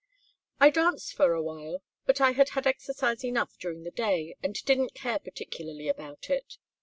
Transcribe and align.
"I 0.59 0.71
danced 0.71 1.13
for 1.13 1.33
a 1.33 1.43
while, 1.43 1.83
but 2.07 2.19
I 2.19 2.31
had 2.31 2.49
had 2.49 2.65
exercise 2.65 3.23
enough 3.23 3.55
during 3.59 3.83
the 3.83 3.91
day, 3.91 4.35
and 4.41 4.55
didn't 4.65 4.95
care 4.95 5.19
particularly 5.19 5.87
about 5.87 6.27
it. 6.31 6.57